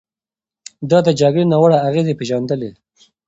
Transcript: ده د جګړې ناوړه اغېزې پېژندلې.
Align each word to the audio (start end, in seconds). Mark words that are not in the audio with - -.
ده 0.89 0.97
د 1.07 1.07
جګړې 1.19 1.43
ناوړه 1.51 1.77
اغېزې 1.87 2.13
پېژندلې. 2.19 2.71